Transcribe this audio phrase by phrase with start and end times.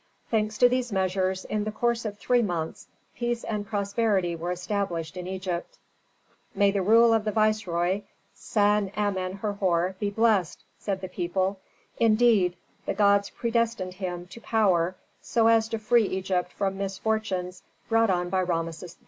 [0.31, 5.15] Thanks to these measures, in the course of three months peace and prosperity were established
[5.15, 5.77] in Egypt.
[6.55, 8.01] "May the rule of the viceroy,
[8.33, 11.59] San Amen Herhor be blessed!" said the people.
[11.99, 18.09] "Indeed the gods predestined him to power so as to free Egypt from misfortunes brought
[18.09, 18.99] on by Rameses XIII.